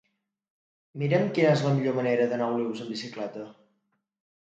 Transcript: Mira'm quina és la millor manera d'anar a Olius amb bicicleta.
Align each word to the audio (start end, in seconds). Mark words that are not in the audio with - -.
Mira'm 1.01 1.27
quina 1.35 1.51
és 1.57 1.61
la 1.65 1.73
millor 1.79 1.95
manera 1.97 2.25
d'anar 2.31 2.47
a 2.47 2.55
Olius 2.55 2.81
amb 2.87 2.91
bicicleta. 2.95 3.45